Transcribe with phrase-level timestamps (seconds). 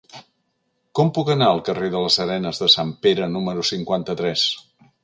[0.99, 4.53] Com puc anar al carrer de les Arenes de Sant Pere número cinquanta-tres?